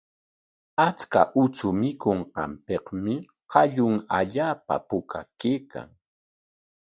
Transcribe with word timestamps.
Achka 0.85 1.21
uchu 1.43 1.67
mikunqanpikmi 1.79 3.13
qallun 3.51 3.95
allaapa 4.19 4.75
puka 4.87 5.19
kaykan. 5.39 5.89